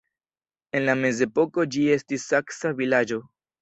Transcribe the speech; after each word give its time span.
En 0.79 0.83
la 0.85 0.95
mezepoko 1.03 1.69
ĝi 1.77 1.87
estis 2.01 2.29
saksa 2.35 2.77
vilaĝo. 2.85 3.27